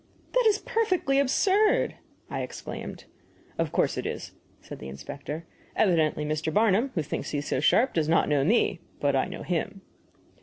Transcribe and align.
"That 0.33 0.45
is 0.47 0.57
perfectly 0.57 1.19
absurd!" 1.19 1.93
I 2.27 2.41
exclaimed. 2.41 3.05
"Of 3.59 3.71
course 3.71 3.99
it 3.99 4.07
is," 4.07 4.31
said 4.59 4.79
the 4.79 4.87
inspector. 4.87 5.45
"Evidently 5.75 6.25
Mr. 6.25 6.51
Barnum, 6.51 6.89
who 6.95 7.03
thinks 7.03 7.29
he 7.29 7.37
is 7.37 7.45
so 7.45 7.59
sharp, 7.59 7.93
does 7.93 8.09
not 8.09 8.27
know 8.27 8.43
me 8.43 8.79
but 8.99 9.15
I 9.15 9.25
know 9.25 9.43
him." 9.43 9.81